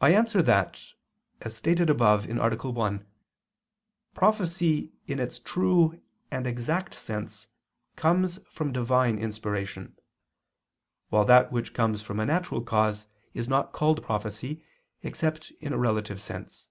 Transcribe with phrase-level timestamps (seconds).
[0.00, 0.80] I answer that,
[1.40, 2.32] As stated above (A.
[2.32, 3.06] 1),
[4.14, 7.48] prophecy in its true and exact sense
[7.96, 9.98] comes from Divine inspiration;
[11.08, 14.62] while that which comes from a natural cause is not called prophecy
[15.02, 16.68] except in a relative sense.